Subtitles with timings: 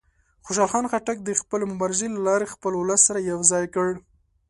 [0.45, 3.89] خوشحال خان خټک د خپلې مبارزې له لارې خپل ولس سره یو ځای کړ.